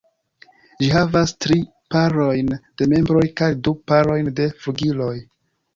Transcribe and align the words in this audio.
Ĝi 0.79 0.87
havas 0.93 1.33
tri 1.47 1.59
parojn 1.97 2.49
de 2.63 2.89
membroj 2.95 3.27
kaj 3.43 3.53
du 3.69 3.79
parojn 3.95 4.35
de 4.43 4.51
flugiloj. 4.65 5.17